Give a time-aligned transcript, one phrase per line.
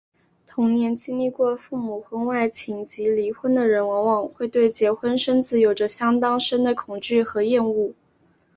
[0.47, 7.93] 童年经历过父母婚外情及离婚的人往往会对结婚生子有着相当深的恐惧和厌恶。